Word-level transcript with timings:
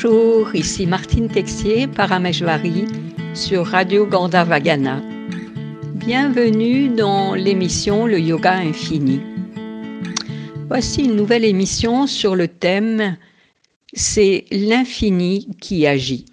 Bonjour, 0.00 0.54
ici 0.54 0.86
Martine 0.86 1.28
Texier, 1.28 1.88
Parameshvari, 1.88 2.84
sur 3.34 3.66
Radio 3.66 4.06
Gandhavagana. 4.06 5.02
Bienvenue 5.94 6.88
dans 6.88 7.34
l'émission 7.34 8.06
Le 8.06 8.20
Yoga 8.20 8.52
Infini. 8.52 9.20
Voici 10.68 11.06
une 11.06 11.16
nouvelle 11.16 11.44
émission 11.44 12.06
sur 12.06 12.36
le 12.36 12.46
thème 12.46 13.16
C'est 13.92 14.44
l'infini 14.52 15.48
qui 15.60 15.84
agit. 15.84 16.26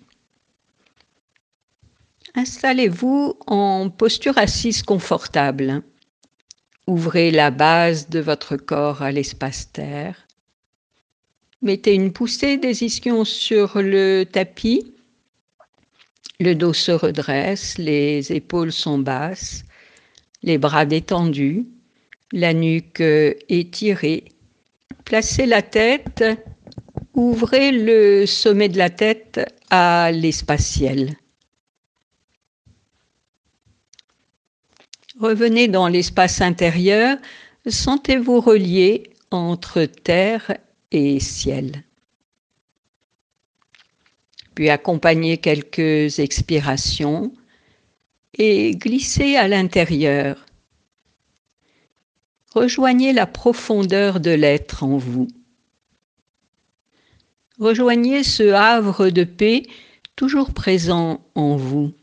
Installez-vous 2.36 3.34
en 3.48 3.90
posture 3.90 4.38
assise 4.38 4.84
confortable. 4.84 5.82
Ouvrez 6.86 7.32
la 7.32 7.50
base 7.50 8.10
de 8.10 8.20
votre 8.20 8.58
corps 8.58 9.02
à 9.02 9.12
l'espace 9.12 9.72
terre. 9.72 10.25
Mettez 11.62 11.94
une 11.94 12.12
poussée 12.12 12.58
des 12.58 12.84
ischions 12.84 13.24
sur 13.26 13.82
le 13.82 14.24
tapis. 14.24 14.94
Le 16.40 16.54
dos 16.54 16.74
se 16.74 16.92
redresse, 16.92 17.78
les 17.78 18.32
épaules 18.34 18.74
sont 18.74 19.00
basses, 19.00 19.64
les 20.44 20.58
bras 20.58 20.86
détendus, 20.86 21.66
la 22.32 22.54
nuque 22.54 23.02
étirée. 23.48 24.26
Placez 25.06 25.46
la 25.46 25.62
tête, 25.62 26.26
ouvrez 27.14 27.72
le 27.72 28.26
sommet 28.26 28.68
de 28.68 28.78
la 28.78 28.90
tête 28.90 29.40
à 29.70 30.12
l'espace. 30.12 30.82
Revenez 35.20 35.70
dans 35.70 35.88
l'espace 35.88 36.42
intérieur, 36.42 37.18
sentez-vous 37.66 38.42
relié 38.42 39.12
entre 39.32 39.86
terre 39.86 40.58
et 40.96 41.20
ciel. 41.20 41.84
Puis 44.56 44.70
accompagnez 44.70 45.38
quelques 45.38 46.20
expirations 46.20 47.34
et 48.38 48.72
glissez 48.72 49.36
à 49.36 49.48
l'intérieur. 49.48 50.46
Rejoignez 52.54 53.12
la 53.12 53.28
profondeur 53.28 54.22
de 54.22 54.32
l'être 54.32 54.84
en 54.84 54.98
vous. 54.98 55.28
Rejoignez 57.60 58.24
ce 58.24 58.52
havre 58.52 59.10
de 59.10 59.24
paix 59.24 59.64
toujours 60.16 60.54
présent 60.54 61.22
en 61.36 61.58
vous. 61.58 61.94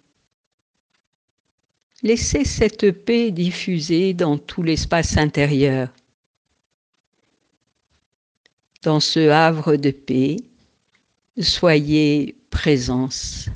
Laissez 2.02 2.44
cette 2.44 2.90
paix 2.90 3.30
diffuser 3.30 4.12
dans 4.12 4.36
tout 4.36 4.62
l'espace 4.62 5.16
intérieur. 5.16 5.88
Dans 8.82 9.00
ce 9.00 9.28
havre 9.28 9.76
de 9.76 9.90
paix, 9.90 10.36
soyez 11.40 12.36
présence. 12.50 13.48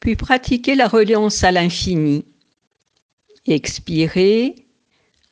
Puis 0.00 0.16
pratiquez 0.16 0.74
la 0.74 0.88
reliance 0.88 1.44
à 1.44 1.52
l'infini. 1.52 2.24
Expirez. 3.46 4.54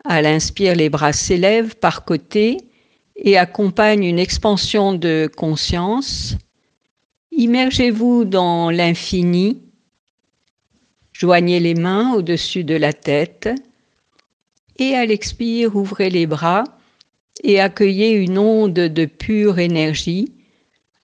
À 0.05 0.21
l'inspire, 0.21 0.75
les 0.75 0.91
bras 0.91 1.13
s'élèvent 1.13 1.77
par 1.77 2.05
côté 2.05 2.59
et 3.17 3.39
accompagnent 3.39 4.05
une 4.05 4.19
expansion 4.19 4.93
de 4.93 5.31
conscience 5.35 6.37
Immergez-vous 7.37 8.25
dans 8.25 8.71
l'infini, 8.71 9.61
joignez 11.13 11.59
les 11.59 11.75
mains 11.75 12.15
au-dessus 12.15 12.63
de 12.63 12.77
la 12.77 12.93
tête 12.93 13.49
et 14.77 14.95
à 14.95 15.07
l'expire, 15.07 15.77
ouvrez 15.77 16.11
les 16.11 16.27
bras 16.27 16.65
et 17.43 17.61
accueillez 17.61 18.13
une 18.13 18.39
onde 18.39 18.73
de 18.73 19.05
pure 19.07 19.59
énergie 19.59 20.33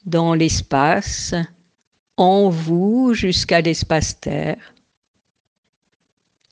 dans 0.05 0.35
l'espace, 0.35 1.35
en 2.17 2.49
vous 2.49 3.15
jusqu'à 3.15 3.61
l'espace 3.61 4.21
Terre. 4.21 4.75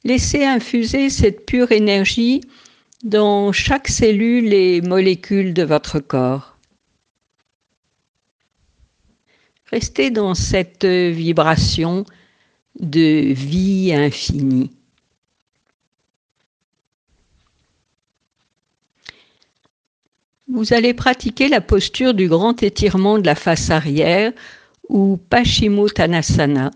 Laissez 0.04 0.44
infuser 0.44 1.10
cette 1.10 1.44
pure 1.44 1.72
énergie 1.72 2.40
dans 3.02 3.52
chaque 3.52 3.88
cellule 3.88 4.52
et 4.52 4.80
molécule 4.80 5.54
de 5.54 5.62
votre 5.62 6.00
corps. 6.00 6.56
Restez 9.66 10.10
dans 10.10 10.34
cette 10.34 10.86
vibration 10.86 12.04
de 12.80 13.32
vie 13.32 13.92
infinie. 13.94 14.70
Vous 20.50 20.72
allez 20.72 20.94
pratiquer 20.94 21.48
la 21.48 21.60
posture 21.60 22.14
du 22.14 22.26
grand 22.26 22.62
étirement 22.62 23.18
de 23.18 23.26
la 23.26 23.34
face 23.34 23.68
arrière 23.68 24.32
ou 24.88 25.18
Paschimottanasana. 25.28 26.70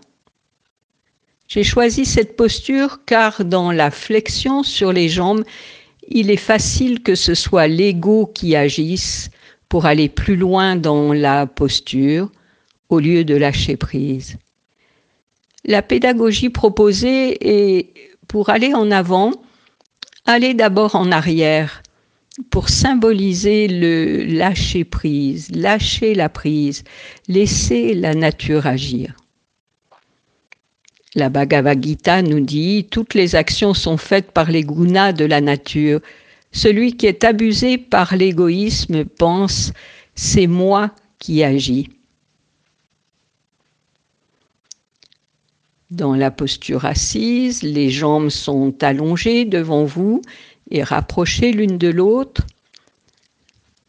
J'ai 1.47 1.63
choisi 1.63 2.05
cette 2.05 2.35
posture 2.35 2.99
car 3.05 3.43
dans 3.43 3.71
la 3.71 3.89
flexion 3.89 4.61
sur 4.61 4.93
les 4.93 5.09
jambes, 5.09 5.43
il 6.07 6.29
est 6.29 6.37
facile 6.37 7.01
que 7.01 7.15
ce 7.15 7.33
soit 7.33 7.67
l'ego 7.67 8.27
qui 8.27 8.55
agisse 8.55 9.31
pour 9.69 9.87
aller 9.87 10.07
plus 10.07 10.35
loin 10.35 10.75
dans 10.75 11.11
la 11.11 11.47
posture 11.47 12.31
au 12.89 12.99
lieu 12.99 13.23
de 13.23 13.35
lâcher 13.35 13.75
prise. 13.75 14.37
La 15.65 15.81
pédagogie 15.81 16.49
proposée 16.49 17.37
est 17.41 17.93
pour 18.27 18.49
aller 18.49 18.75
en 18.75 18.91
avant, 18.91 19.31
aller 20.25 20.53
d'abord 20.53 20.95
en 20.95 21.11
arrière 21.11 21.82
pour 22.49 22.69
symboliser 22.69 23.67
le 23.67 24.23
lâcher 24.25 24.83
prise, 24.83 25.49
lâcher 25.51 26.15
la 26.15 26.29
prise, 26.29 26.83
laisser 27.27 27.93
la 27.93 28.15
nature 28.15 28.65
agir. 28.65 29.15
La 31.15 31.29
Bhagavad 31.29 31.83
Gita 31.83 32.23
nous 32.23 32.39
dit 32.39 32.87
toutes 32.89 33.13
les 33.13 33.35
actions 33.35 33.75
sont 33.75 33.97
faites 33.97 34.31
par 34.31 34.49
les 34.49 34.63
gunas 34.63 35.13
de 35.13 35.25
la 35.25 35.41
nature. 35.41 35.99
Celui 36.51 36.97
qui 36.97 37.05
est 37.05 37.23
abusé 37.23 37.77
par 37.77 38.15
l'égoïsme 38.15 39.05
pense 39.05 39.73
c'est 40.15 40.47
moi 40.47 40.91
qui 41.19 41.43
agis. 41.43 41.89
Dans 45.91 46.15
la 46.15 46.31
posture 46.31 46.85
assise, 46.85 47.61
les 47.61 47.91
jambes 47.91 48.29
sont 48.29 48.73
allongées 48.83 49.45
devant 49.45 49.83
vous 49.83 50.23
et 50.73 50.83
l'une 51.51 51.77
de 51.77 51.87
l'autre. 51.87 52.41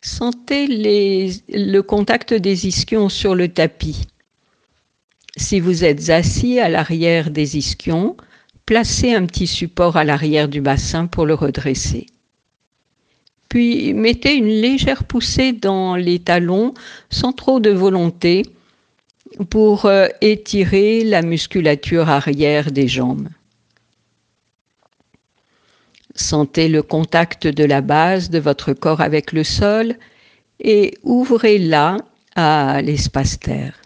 Sentez 0.02 0.66
le 0.68 1.80
contact 1.80 2.34
des 2.34 2.66
ischions 2.66 3.08
sur 3.08 3.34
le 3.34 3.48
tapis. 3.48 4.06
Si 5.36 5.60
vous 5.60 5.82
êtes 5.82 6.10
assis 6.10 6.60
à 6.60 6.68
l'arrière 6.68 7.30
des 7.30 7.56
ischions, 7.56 8.16
placez 8.66 9.14
un 9.14 9.26
petit 9.26 9.46
support 9.46 9.96
à 9.96 10.04
l'arrière 10.04 10.48
du 10.48 10.60
bassin 10.60 11.06
pour 11.06 11.24
le 11.26 11.34
redresser. 11.34 12.06
Puis 13.48 13.94
mettez 13.94 14.34
une 14.34 14.48
légère 14.48 15.04
poussée 15.04 15.52
dans 15.52 15.96
les 15.96 16.18
talons 16.18 16.74
sans 17.10 17.32
trop 17.32 17.60
de 17.60 17.70
volonté 17.70 18.42
pour 19.48 19.86
euh, 19.86 20.06
étirer 20.20 21.02
la 21.02 21.22
musculature 21.22 22.08
arrière 22.08 22.70
des 22.70 22.88
jambes. 22.88 23.28
Sentez 26.14 26.68
le 26.68 26.82
contact 26.82 27.46
de 27.46 27.64
la 27.64 27.80
base 27.80 28.30
de 28.30 28.38
votre 28.38 28.72
corps 28.72 29.00
avec 29.00 29.32
le 29.32 29.44
sol 29.44 29.96
et 30.60 30.96
ouvrez-la 31.02 31.96
à 32.36 32.80
l'espace 32.82 33.38
terre. 33.38 33.80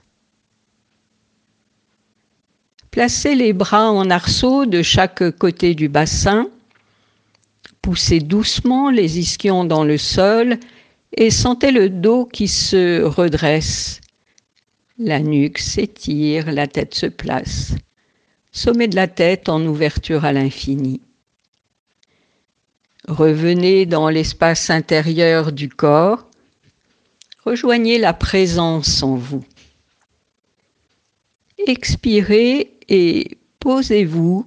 Placez 2.90 3.34
les 3.34 3.52
bras 3.52 3.90
en 3.90 4.10
arceau 4.10 4.66
de 4.66 4.82
chaque 4.82 5.30
côté 5.38 5.74
du 5.74 5.88
bassin. 5.88 6.48
Poussez 7.82 8.20
doucement 8.20 8.90
les 8.90 9.18
ischions 9.18 9.64
dans 9.64 9.84
le 9.84 9.98
sol 9.98 10.58
et 11.16 11.30
sentez 11.30 11.70
le 11.70 11.88
dos 11.88 12.26
qui 12.26 12.48
se 12.48 13.02
redresse 13.02 14.00
la 14.98 15.20
nuque 15.20 15.58
s'étire, 15.58 16.50
la 16.50 16.66
tête 16.66 16.94
se 16.94 17.06
place. 17.06 17.74
Sommet 18.50 18.88
de 18.88 18.96
la 18.96 19.06
tête 19.06 19.48
en 19.48 19.64
ouverture 19.64 20.24
à 20.24 20.32
l'infini. 20.32 21.00
Revenez 23.08 23.86
dans 23.86 24.10
l'espace 24.10 24.68
intérieur 24.68 25.50
du 25.50 25.70
corps. 25.70 26.26
Rejoignez 27.42 27.96
la 27.96 28.12
présence 28.12 29.02
en 29.02 29.16
vous. 29.16 29.42
Expirez 31.66 32.70
et 32.90 33.38
posez-vous 33.60 34.44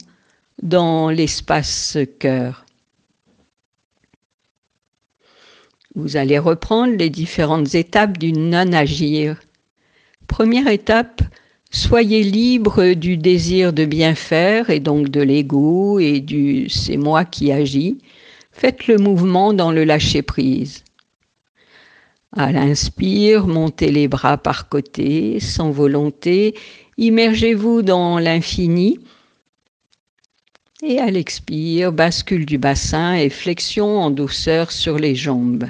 dans 0.61 1.09
l'espace 1.09 1.97
cœur. 2.19 2.67
Vous 5.95 6.15
allez 6.15 6.37
reprendre 6.37 6.95
les 6.95 7.09
différentes 7.09 7.73
étapes 7.73 8.19
du 8.19 8.31
non-agir 8.31 9.41
Première 10.27 10.67
étape, 10.67 11.23
soyez 11.71 12.21
libre 12.21 12.93
du 12.93 13.17
désir 13.17 13.73
de 13.73 13.85
bien 13.85 14.13
faire 14.13 14.69
et 14.69 14.79
donc 14.79 15.09
de 15.09 15.21
l'ego 15.21 15.97
et 15.97 16.19
du 16.19 16.69
c'est 16.69 16.97
moi 16.97 17.25
qui 17.25 17.51
agis. 17.51 17.97
Faites 18.51 18.87
le 18.87 18.97
mouvement 18.97 19.53
dans 19.53 19.71
le 19.71 19.83
lâcher 19.83 20.21
prise. 20.21 20.83
À 22.35 22.51
l'inspire, 22.51 23.47
montez 23.47 23.91
les 23.91 24.07
bras 24.07 24.37
par 24.37 24.69
côté, 24.69 25.39
sans 25.39 25.71
volonté, 25.71 26.55
immergez-vous 26.97 27.81
dans 27.81 28.19
l'infini. 28.19 28.99
Et 30.81 30.99
à 30.99 31.11
l'expire, 31.11 31.91
bascule 31.91 32.45
du 32.45 32.57
bassin 32.57 33.15
et 33.15 33.29
flexion 33.29 33.99
en 33.99 34.11
douceur 34.11 34.71
sur 34.71 34.97
les 34.97 35.15
jambes. 35.15 35.65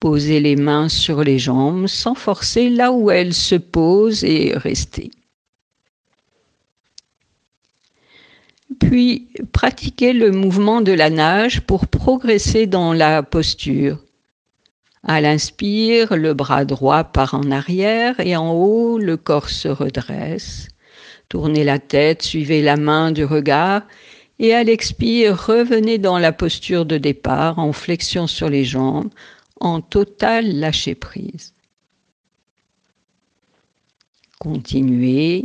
Posez 0.00 0.40
les 0.40 0.56
mains 0.56 0.88
sur 0.88 1.24
les 1.24 1.38
jambes 1.38 1.86
sans 1.86 2.14
forcer 2.14 2.68
là 2.68 2.92
où 2.92 3.10
elles 3.10 3.32
se 3.32 3.54
posent 3.54 4.24
et 4.24 4.52
restez. 4.54 5.10
Puis 8.88 9.28
pratiquez 9.52 10.12
le 10.12 10.30
mouvement 10.30 10.82
de 10.82 10.92
la 10.92 11.08
nage 11.08 11.62
pour 11.62 11.86
progresser 11.86 12.66
dans 12.66 12.92
la 12.92 13.22
posture. 13.22 13.98
À 15.02 15.20
l'inspire, 15.20 16.16
le 16.16 16.34
bras 16.34 16.64
droit 16.64 17.04
part 17.04 17.34
en 17.34 17.50
arrière 17.50 18.20
et 18.20 18.36
en 18.36 18.52
haut, 18.52 18.98
le 18.98 19.16
corps 19.16 19.48
se 19.48 19.68
redresse. 19.68 20.68
Tournez 21.28 21.64
la 21.64 21.78
tête, 21.78 22.22
suivez 22.22 22.62
la 22.62 22.76
main 22.76 23.10
du 23.10 23.24
regard 23.24 23.82
et 24.38 24.52
à 24.52 24.62
l'expire, 24.64 25.46
revenez 25.46 25.98
dans 25.98 26.18
la 26.18 26.32
posture 26.32 26.84
de 26.84 26.98
départ 26.98 27.58
en 27.58 27.72
flexion 27.72 28.26
sur 28.26 28.50
les 28.50 28.64
jambes, 28.64 29.10
en 29.60 29.80
total 29.80 30.58
lâcher 30.58 30.94
prise. 30.94 31.54
Continuez. 34.38 35.44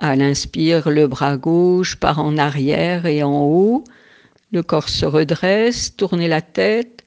À 0.00 0.16
l'inspire, 0.16 0.88
le 0.88 1.06
bras 1.06 1.36
gauche 1.36 1.96
part 1.96 2.20
en 2.20 2.38
arrière 2.38 3.04
et 3.04 3.22
en 3.22 3.42
haut. 3.42 3.84
Le 4.50 4.62
corps 4.62 4.88
se 4.88 5.04
redresse, 5.04 5.94
tournez 5.94 6.26
la 6.26 6.40
tête, 6.40 7.04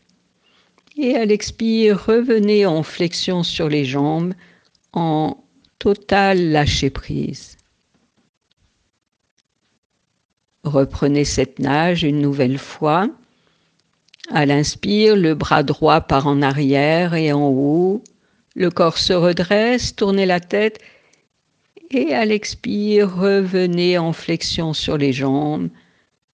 et 0.96 1.16
à 1.16 1.26
l'expire, 1.26 2.06
revenez 2.06 2.68
en 2.68 2.84
flexion 2.84 3.42
sur 3.42 3.68
les 3.68 3.84
jambes, 3.84 4.36
en 4.94 5.44
total 5.80 6.52
lâcher 6.52 6.92
prise. 6.92 7.58
Reprenez 10.64 11.26
cette 11.26 11.58
nage 11.58 12.04
une 12.04 12.22
nouvelle 12.22 12.60
fois. 12.60 13.10
À 14.30 14.46
l'inspire, 14.46 15.16
le 15.16 15.34
bras 15.34 15.64
droit 15.64 16.02
part 16.02 16.28
en 16.28 16.44
arrière 16.44 17.16
et 17.16 17.34
en 17.34 17.50
haut. 17.50 18.04
Le 18.56 18.70
corps 18.70 19.00
se 19.00 19.14
redresse, 19.14 19.96
tournez 19.96 20.28
la 20.28 20.40
tête 20.40 20.80
et 21.96 22.14
à 22.14 22.26
l'expire, 22.26 23.16
revenez 23.16 23.98
en 23.98 24.14
flexion 24.14 24.74
sur 24.74 24.98
les 24.98 25.14
jambes, 25.14 25.70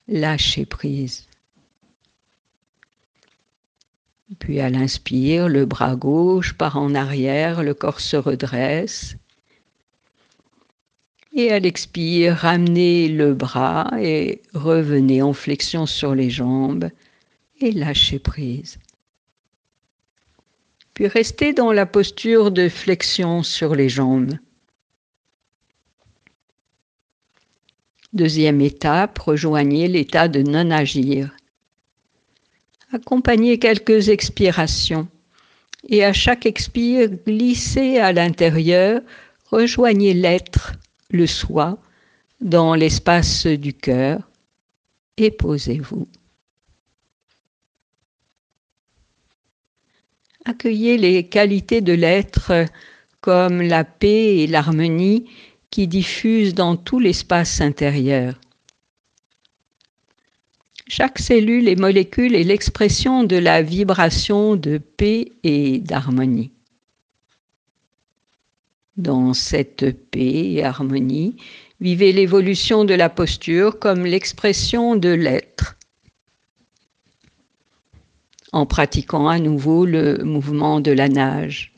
lâchez 0.07 0.65
prise. 0.65 1.27
Puis 4.38 4.59
à 4.59 4.69
l'inspire, 4.69 5.50
le 5.50 5.65
bras 5.65 5.95
gauche 5.95 6.53
part 6.53 6.77
en 6.77 6.94
arrière, 6.94 7.63
le 7.63 7.73
corps 7.73 8.00
se 8.00 8.15
redresse. 8.15 9.15
Et 11.33 11.51
à 11.51 11.59
l'expire, 11.59 12.35
ramenez 12.35 13.07
le 13.07 13.33
bras 13.33 13.91
et 14.00 14.41
revenez 14.53 15.21
en 15.21 15.33
flexion 15.33 15.85
sur 15.85 16.15
les 16.15 16.29
jambes 16.29 16.89
et 17.59 17.71
lâchez 17.71 18.19
prise. 18.19 18.79
Puis 20.94 21.07
restez 21.07 21.53
dans 21.53 21.71
la 21.71 21.85
posture 21.85 22.51
de 22.51 22.67
flexion 22.67 23.41
sur 23.41 23.75
les 23.75 23.89
jambes. 23.89 24.33
Deuxième 28.13 28.59
étape, 28.61 29.19
rejoignez 29.19 29.88
l'état 29.88 30.27
de 30.27 30.41
non-agir. 30.41 31.29
Accompagnez 32.91 33.59
quelques 33.59 34.09
expirations 34.09 35.07
et 35.88 36.03
à 36.03 36.11
chaque 36.11 36.47
expire, 36.47 37.07
glissez 37.07 38.00
à 38.00 38.11
l'intérieur, 38.11 39.01
rejoignez 39.51 40.15
l'être, 40.15 40.73
le 41.11 41.27
soi, 41.27 41.77
dans 42.41 42.73
l'espace 42.73 43.45
du 43.45 43.73
cœur 43.73 44.27
et 45.17 45.29
posez-vous. 45.29 46.07
Accueillez 50.45 50.97
les 50.97 51.27
qualités 51.27 51.81
de 51.81 51.94
l'être 51.94 52.65
comme 53.21 53.61
la 53.61 53.83
paix 53.83 54.38
et 54.38 54.47
l'harmonie 54.47 55.29
qui 55.71 55.88
diffusent 55.88 56.56
dans 56.56 56.75
tout 56.75 57.00
l'espace 57.00 57.62
intérieur. 57.62 58.39
Chaque 60.88 61.19
cellule 61.19 61.68
et 61.68 61.75
molécule 61.75 62.33
est 62.33 62.44
l'expression 62.44 63.24
de 63.24 63.38
la 63.38 63.62
vibration 63.62 64.56
de 64.56 64.80
paix 64.80 65.31
et 65.44 65.77
d'harmonie. 65.80 66.51
Dans 68.98 69.36
cette 69.36 70.10
paix 70.10 70.54
et 70.54 70.63
harmonie, 70.63 71.36
vivez 71.80 72.12
l'évolution 72.12 72.86
de 72.86 72.95
la 72.95 73.07
posture 73.07 73.77
comme 73.77 74.04
l'expression 74.04 74.95
de 74.95 75.10
l'être. 75.10 75.77
En 78.51 78.66
pratiquant 78.66 79.27
à 79.27 79.38
nouveau 79.38 79.86
le 79.86 80.24
mouvement 80.24 80.80
de 80.80 80.92
la 80.92 81.07
nage. 81.07 81.69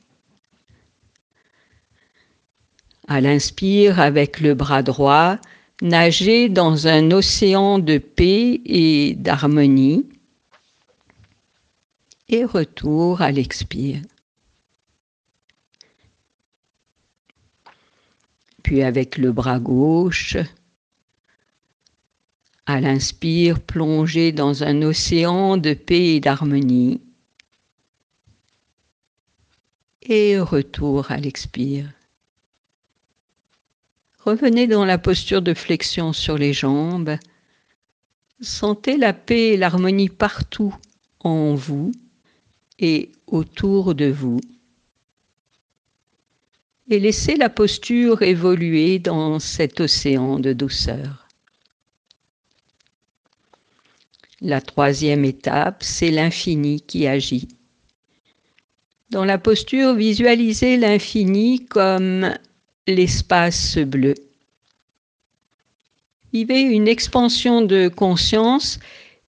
À 3.11 3.19
l'inspire 3.19 3.99
avec 3.99 4.39
le 4.39 4.53
bras 4.53 4.83
droit, 4.83 5.37
nager 5.81 6.47
dans 6.47 6.87
un 6.87 7.11
océan 7.11 7.77
de 7.77 7.97
paix 7.97 8.61
et 8.63 9.15
d'harmonie 9.15 10.07
et 12.29 12.45
retour 12.45 13.21
à 13.21 13.33
l'expire. 13.33 14.01
Puis 18.63 18.81
avec 18.81 19.17
le 19.17 19.33
bras 19.33 19.59
gauche, 19.59 20.37
à 22.65 22.79
l'inspire, 22.79 23.59
plonger 23.59 24.31
dans 24.31 24.63
un 24.63 24.81
océan 24.83 25.57
de 25.57 25.73
paix 25.73 26.15
et 26.15 26.19
d'harmonie. 26.21 27.01
Et 30.01 30.39
retour 30.39 31.11
à 31.11 31.17
l'expire. 31.17 31.91
Revenez 34.31 34.65
dans 34.65 34.85
la 34.85 34.97
posture 34.97 35.41
de 35.41 35.53
flexion 35.53 36.13
sur 36.13 36.37
les 36.37 36.53
jambes. 36.53 37.17
Sentez 38.39 38.95
la 38.95 39.11
paix 39.11 39.49
et 39.49 39.57
l'harmonie 39.57 40.07
partout 40.07 40.73
en 41.19 41.53
vous 41.53 41.91
et 42.79 43.11
autour 43.27 43.93
de 43.93 44.05
vous. 44.05 44.39
Et 46.89 47.01
laissez 47.01 47.35
la 47.35 47.49
posture 47.49 48.21
évoluer 48.21 48.99
dans 48.99 49.37
cet 49.39 49.81
océan 49.81 50.39
de 50.39 50.53
douceur. 50.53 51.27
La 54.39 54.61
troisième 54.61 55.25
étape, 55.25 55.83
c'est 55.83 56.09
l'infini 56.09 56.79
qui 56.79 57.05
agit. 57.05 57.49
Dans 59.09 59.25
la 59.25 59.37
posture, 59.37 59.93
visualisez 59.93 60.77
l'infini 60.77 61.65
comme 61.65 62.33
l'espace 62.87 63.77
bleu. 63.77 64.15
Vivez 66.33 66.61
une 66.61 66.87
expansion 66.87 67.61
de 67.61 67.87
conscience 67.89 68.79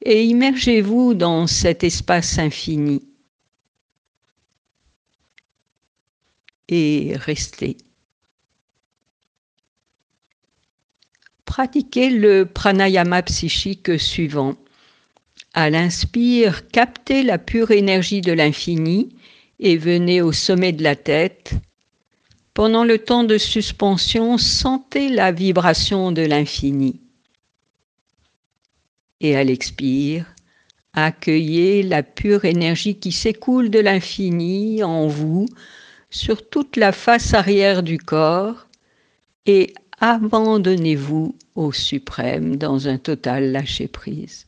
et 0.03 0.23
immergez-vous 0.23 1.13
dans 1.13 1.47
cet 1.47 1.83
espace 1.83 2.39
infini. 2.39 3.03
Et 6.69 7.13
restez. 7.15 7.77
Pratiquez 11.45 12.09
le 12.09 12.45
pranayama 12.45 13.21
psychique 13.21 13.99
suivant. 13.99 14.55
À 15.53 15.69
l'inspire, 15.69 16.67
captez 16.69 17.21
la 17.21 17.37
pure 17.37 17.71
énergie 17.71 18.21
de 18.21 18.31
l'infini 18.31 19.15
et 19.59 19.77
venez 19.77 20.21
au 20.21 20.31
sommet 20.31 20.71
de 20.71 20.81
la 20.81 20.95
tête 20.95 21.53
pendant 22.53 22.83
le 22.83 22.99
temps 22.99 23.23
de 23.23 23.37
suspension, 23.37 24.37
sentez 24.37 25.09
la 25.09 25.31
vibration 25.31 26.11
de 26.11 26.21
l'infini. 26.21 27.01
Et 29.21 29.35
à 29.35 29.43
l'expire, 29.43 30.25
accueillez 30.93 31.81
la 31.81 32.03
pure 32.03 32.45
énergie 32.45 32.95
qui 32.95 33.11
s'écoule 33.11 33.69
de 33.69 33.79
l'infini 33.79 34.83
en 34.83 35.07
vous 35.07 35.47
sur 36.09 36.47
toute 36.47 36.77
la 36.77 36.91
face 36.91 37.33
arrière 37.33 37.81
du 37.81 37.97
corps 37.97 38.67
et 39.45 39.73
abandonnez-vous 39.99 41.35
au 41.55 41.71
suprême 41.71 42.57
dans 42.57 42.87
un 42.87 42.97
total 42.97 43.51
lâcher-prise. 43.51 44.45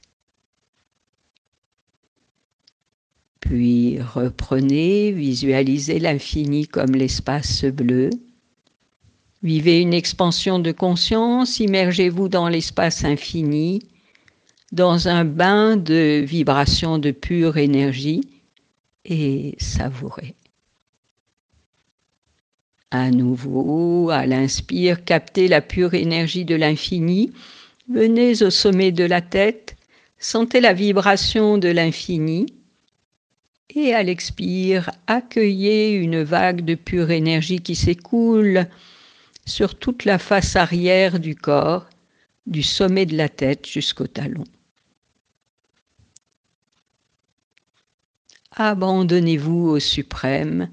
Puis 3.45 3.99
reprenez, 4.01 5.11
visualisez 5.11 5.99
l'infini 5.99 6.67
comme 6.67 6.93
l'espace 6.93 7.63
bleu. 7.63 8.09
Vivez 9.43 9.81
une 9.81 9.93
expansion 9.93 10.57
de 10.57 10.71
conscience, 10.71 11.59
immergez-vous 11.59 12.27
dans 12.27 12.49
l'espace 12.49 13.05
infini, 13.05 13.83
dans 14.71 15.07
un 15.07 15.25
bain 15.25 15.77
de 15.77 16.23
vibrations 16.25 16.97
de 16.97 17.11
pure 17.11 17.57
énergie, 17.57 18.21
et 19.05 19.53
savourez. 19.59 20.33
À 22.89 23.11
nouveau, 23.11 24.09
à 24.09 24.25
l'inspire, 24.25 25.05
captez 25.05 25.47
la 25.47 25.61
pure 25.61 25.93
énergie 25.93 26.45
de 26.45 26.55
l'infini. 26.55 27.31
Venez 27.93 28.41
au 28.41 28.49
sommet 28.49 28.91
de 28.91 29.03
la 29.03 29.21
tête, 29.21 29.75
sentez 30.17 30.61
la 30.61 30.73
vibration 30.73 31.59
de 31.59 31.67
l'infini. 31.67 32.47
Et 33.75 33.93
à 33.93 34.03
l'expire, 34.03 34.89
accueillez 35.05 35.95
une 35.95 36.23
vague 36.23 36.63
de 36.63 36.75
pure 36.75 37.11
énergie 37.11 37.59
qui 37.59 37.75
s'écoule 37.75 38.67
sur 39.45 39.77
toute 39.77 40.05
la 40.05 40.17
face 40.17 40.55
arrière 40.55 41.19
du 41.19 41.35
corps, 41.35 41.89
du 42.47 42.63
sommet 42.63 43.05
de 43.05 43.17
la 43.17 43.27
tête 43.27 43.67
jusqu'au 43.67 44.07
talon. 44.07 44.45
Abandonnez-vous 48.51 49.67
au 49.67 49.79
suprême 49.79 50.69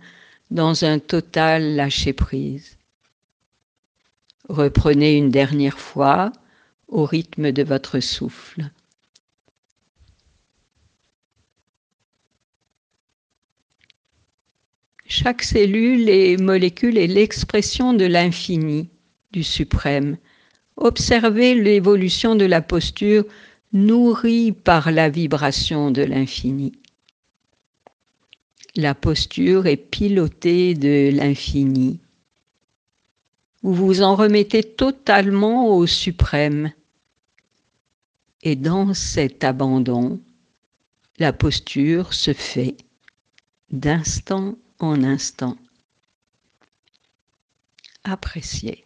dans 0.52 0.84
un 0.84 1.00
total 1.00 1.74
lâcher-prise. 1.74 2.78
Reprenez 4.48 5.16
une 5.16 5.30
dernière 5.30 5.80
fois 5.80 6.30
au 6.86 7.04
rythme 7.04 7.50
de 7.50 7.64
votre 7.64 7.98
souffle. 7.98 8.70
Chaque 15.22 15.44
cellule 15.44 16.08
et 16.08 16.36
molécule 16.36 16.98
est 16.98 17.06
l'expression 17.06 17.94
de 17.94 18.04
l'infini, 18.04 18.88
du 19.30 19.44
suprême. 19.44 20.16
Observez 20.76 21.54
l'évolution 21.54 22.34
de 22.34 22.44
la 22.44 22.60
posture 22.60 23.24
nourrie 23.72 24.50
par 24.50 24.90
la 24.90 25.08
vibration 25.08 25.92
de 25.92 26.02
l'infini. 26.02 26.72
La 28.74 28.96
posture 28.96 29.68
est 29.68 29.76
pilotée 29.76 30.74
de 30.74 31.10
l'infini. 31.14 32.00
Vous 33.62 33.74
vous 33.74 34.02
en 34.02 34.16
remettez 34.16 34.64
totalement 34.64 35.68
au 35.68 35.86
suprême. 35.86 36.72
Et 38.42 38.56
dans 38.56 38.92
cet 38.92 39.44
abandon, 39.44 40.20
la 41.20 41.32
posture 41.32 42.12
se 42.12 42.32
fait 42.32 42.76
d'instant 43.70 44.56
en 44.82 45.02
instant. 45.04 45.56
Appréciez. 48.04 48.84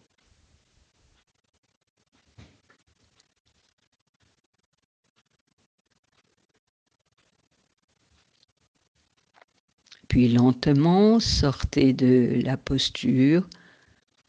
Puis 10.09 10.29
lentement, 10.29 11.19
sortez 11.19 11.93
de 11.93 12.41
la 12.43 12.57
posture, 12.57 13.49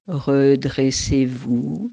redressez-vous 0.07 1.91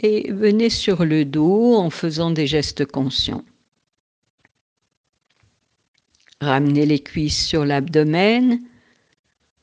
et 0.00 0.30
venez 0.32 0.70
sur 0.70 1.04
le 1.04 1.24
dos 1.24 1.74
en 1.74 1.90
faisant 1.90 2.30
des 2.30 2.46
gestes 2.46 2.84
conscients. 2.84 3.44
Ramenez 6.40 6.86
les 6.86 7.00
cuisses 7.00 7.46
sur 7.46 7.64
l'abdomen, 7.64 8.60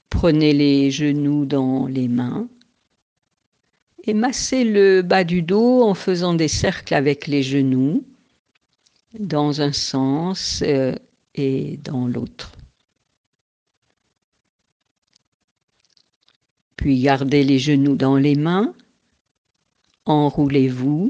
prenez 0.09 0.53
les 0.53 0.91
genoux 0.91 1.45
dans 1.45 1.87
les 1.87 2.07
mains. 2.07 2.49
Et 4.03 4.13
massez 4.13 4.63
le 4.63 5.01
bas 5.01 5.23
du 5.23 5.41
dos 5.41 5.83
en 5.83 5.93
faisant 5.93 6.33
des 6.33 6.47
cercles 6.47 6.93
avec 6.93 7.27
les 7.27 7.43
genoux 7.43 8.03
dans 9.17 9.61
un 9.61 9.71
sens 9.71 10.61
euh, 10.65 10.95
et 11.33 11.77
dans 11.77 12.07
l'autre. 12.07 12.51
Puis 16.75 17.01
gardez 17.01 17.43
les 17.43 17.57
genoux 17.57 17.95
dans 17.95 18.17
les 18.17 18.35
mains, 18.35 18.75
enroulez-vous 20.05 21.09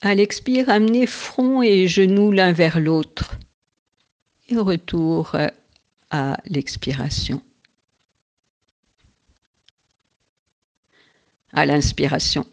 à 0.00 0.14
l'expire, 0.14 0.68
amenez 0.70 1.06
front 1.06 1.62
et 1.62 1.88
genoux 1.88 2.30
l'un 2.30 2.52
vers 2.52 2.80
l'autre. 2.80 3.38
Et 4.48 4.56
retour 4.56 5.36
à 6.10 6.38
l'expiration. 6.46 7.42
À 11.52 11.66
l'inspiration, 11.66 12.46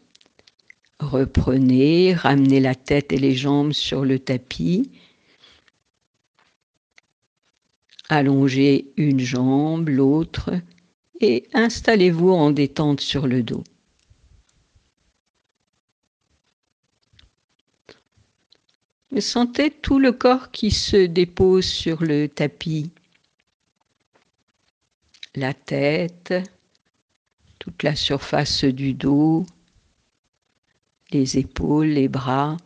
reprenez, 0.99 2.13
ramenez 2.13 2.59
la 2.59 2.75
tête 2.75 3.13
et 3.13 3.17
les 3.17 3.35
jambes 3.35 3.73
sur 3.73 4.03
le 4.03 4.19
tapis. 4.19 4.89
Allongez 8.09 8.91
une 8.97 9.19
jambe, 9.19 9.89
l'autre, 9.89 10.51
et 11.21 11.47
installez-vous 11.53 12.31
en 12.31 12.51
détente 12.51 13.01
sur 13.01 13.27
le 13.27 13.43
dos. 13.43 13.63
Sentez 19.19 19.71
tout 19.71 19.99
le 19.99 20.11
corps 20.11 20.51
qui 20.51 20.71
se 20.71 21.05
dépose 21.05 21.65
sur 21.65 22.03
le 22.03 22.27
tapis. 22.27 22.91
La 25.35 25.53
tête, 25.53 26.33
toute 27.59 27.83
la 27.83 27.95
surface 27.95 28.65
du 28.65 28.93
dos, 28.93 29.45
les 31.11 31.37
épaules, 31.37 31.87
les 31.87 32.09
bras, 32.09 32.57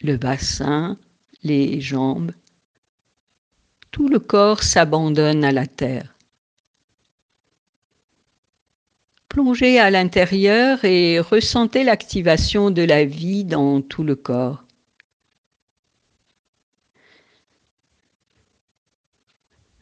le 0.00 0.16
bassin, 0.16 0.98
les 1.42 1.80
jambes. 1.80 2.32
Tout 3.90 4.08
le 4.08 4.20
corps 4.20 4.62
s'abandonne 4.62 5.44
à 5.44 5.50
la 5.50 5.66
terre. 5.66 6.17
Plongez 9.28 9.78
à 9.78 9.90
l'intérieur 9.90 10.84
et 10.84 11.20
ressentez 11.20 11.84
l'activation 11.84 12.70
de 12.70 12.82
la 12.82 13.04
vie 13.04 13.44
dans 13.44 13.82
tout 13.82 14.02
le 14.02 14.16
corps. 14.16 14.64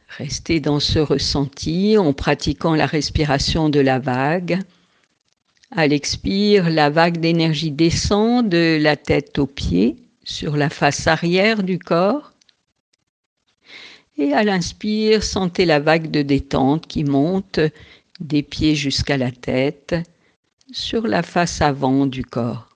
Restez 0.09 0.59
dans 0.59 0.79
ce 0.79 0.99
ressenti 0.99 1.97
en 1.97 2.11
pratiquant 2.11 2.75
la 2.75 2.87
respiration 2.87 3.69
de 3.69 3.79
la 3.79 3.99
vague. 3.99 4.59
À 5.71 5.85
l'expire, 5.87 6.69
la 6.69 6.89
vague 6.89 7.19
d'énergie 7.19 7.71
descend 7.71 8.49
de 8.49 8.77
la 8.81 8.95
tête 8.95 9.37
aux 9.37 9.45
pieds 9.45 9.95
sur 10.23 10.57
la 10.57 10.69
face 10.69 11.07
arrière 11.07 11.61
du 11.63 11.77
corps. 11.77 12.33
Et 14.17 14.33
à 14.33 14.43
l'inspire, 14.43 15.23
sentez 15.23 15.65
la 15.65 15.79
vague 15.79 16.09
de 16.09 16.23
détente 16.23 16.87
qui 16.87 17.03
monte 17.03 17.59
des 18.19 18.43
pieds 18.43 18.75
jusqu'à 18.75 19.17
la 19.17 19.31
tête, 19.31 19.95
sur 20.71 21.07
la 21.07 21.23
face 21.23 21.61
avant 21.61 22.05
du 22.05 22.23
corps. 22.25 22.69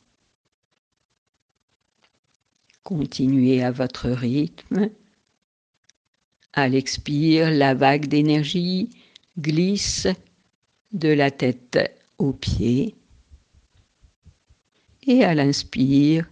Continuez 2.84 3.64
à 3.64 3.72
votre 3.72 4.10
rythme. 4.10 4.90
À 6.54 6.68
l'expire, 6.68 7.50
la 7.52 7.74
vague 7.74 8.08
d'énergie 8.08 8.90
glisse 9.40 10.08
de 10.92 11.10
la 11.10 11.32
tête 11.32 11.80
aux 12.18 12.34
pieds. 12.34 12.96
Et 15.08 15.24
à 15.24 15.34
l'inspire, 15.34 16.30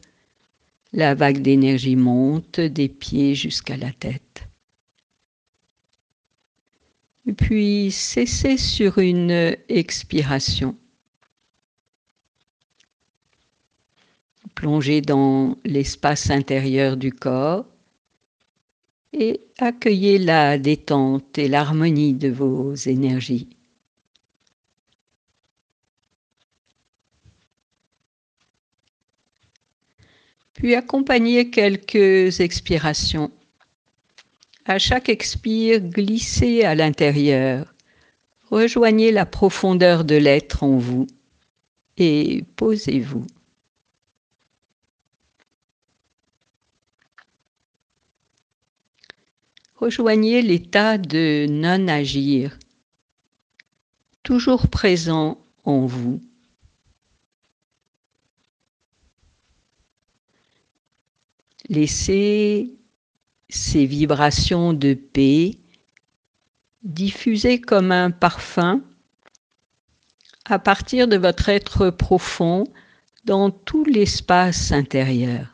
la 0.92 1.16
vague 1.16 1.42
d'énergie 1.42 1.96
monte 1.96 2.60
des 2.60 2.90
pieds 2.90 3.36
jusqu'à 3.36 3.78
la 3.78 3.92
tête 3.92 4.49
puis 7.34 7.92
cessez 7.92 8.58
sur 8.58 8.98
une 8.98 9.56
expiration. 9.68 10.76
Plongez 14.56 15.02
dans 15.02 15.58
l'espace 15.64 16.30
intérieur 16.30 16.98
du 16.98 17.12
corps 17.12 17.66
et 19.14 19.42
accueillez 19.58 20.18
la 20.18 20.58
détente 20.58 21.38
et 21.38 21.48
l'harmonie 21.48 22.14
de 22.14 22.30
vos 22.30 22.74
énergies. 22.76 23.50
Puis 30.54 30.76
accompagnez 30.76 31.50
quelques 31.50 32.42
expirations 32.42 33.32
à 34.70 34.78
chaque 34.78 35.10
expire, 35.10 35.80
glissez 35.82 36.64
à 36.64 36.76
l'intérieur. 36.76 37.74
Rejoignez 38.52 39.12
la 39.12 39.26
profondeur 39.26 40.04
de 40.04 40.16
l'être 40.16 40.62
en 40.62 40.78
vous 40.78 41.08
et 41.98 42.44
posez-vous. 42.56 43.26
Rejoignez 49.76 50.44
l'état 50.44 51.00
de 51.00 51.48
non-agir, 51.50 52.60
toujours 54.22 54.68
présent 54.68 55.42
en 55.64 55.88
vous. 55.88 56.22
Laissez 61.70 62.79
ces 63.50 63.86
vibrations 63.86 64.74
de 64.74 64.94
paix 64.94 65.58
diffuser 66.84 67.60
comme 67.60 67.92
un 67.92 68.12
parfum 68.12 68.82
à 70.46 70.60
partir 70.60 71.08
de 71.08 71.18
votre 71.18 71.50
être 71.50 71.90
profond 71.90 72.66
dans 73.26 73.52
tout 73.52 73.84
l'espace 73.86 74.72
intérieur. 74.72 75.54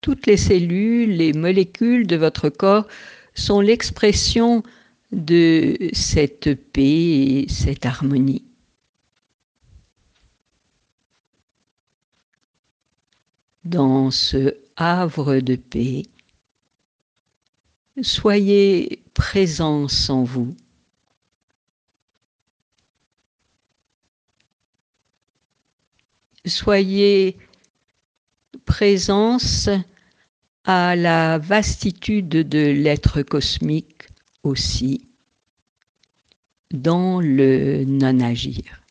Toutes 0.00 0.26
les 0.26 0.36
cellules, 0.36 1.16
les 1.16 1.32
molécules 1.32 2.06
de 2.06 2.16
votre 2.16 2.50
corps 2.50 2.86
sont 3.34 3.60
l'expression 3.60 4.62
de 5.12 5.76
cette 5.92 6.54
paix 6.72 6.82
et 6.82 7.46
cette 7.48 7.86
harmonie. 7.86 8.44
Dans 13.64 14.10
ce 14.10 14.56
havre 14.76 15.40
de 15.40 15.56
paix, 15.56 16.02
soyez 18.02 19.02
présence 19.14 20.10
en 20.10 20.22
vous. 20.22 20.54
Soyez 26.44 27.38
présence 28.66 29.70
à 30.64 30.94
la 30.94 31.38
vastitude 31.38 32.28
de 32.28 32.70
l'être 32.70 33.22
cosmique 33.22 34.08
aussi 34.42 35.08
dans 36.70 37.20
le 37.20 37.84
non-agir. 37.84 38.82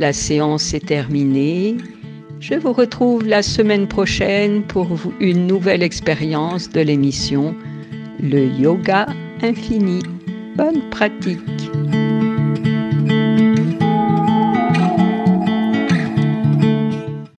La 0.00 0.14
séance 0.14 0.72
est 0.72 0.86
terminée. 0.86 1.76
Je 2.40 2.54
vous 2.54 2.72
retrouve 2.72 3.26
la 3.26 3.42
semaine 3.42 3.86
prochaine 3.86 4.62
pour 4.62 4.88
une 5.20 5.46
nouvelle 5.46 5.82
expérience 5.82 6.70
de 6.70 6.80
l'émission 6.80 7.54
Le 8.18 8.46
Yoga 8.46 9.08
Infini. 9.42 10.00
Bonne 10.56 10.88
pratique 10.88 11.38